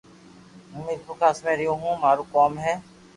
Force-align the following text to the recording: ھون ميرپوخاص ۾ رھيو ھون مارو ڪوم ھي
ھون 0.71 0.83
ميرپوخاص 0.87 1.37
۾ 1.45 1.51
رھيو 1.59 1.73
ھون 1.81 1.93
مارو 2.01 2.23
ڪوم 2.33 2.53
ھي 2.63 2.73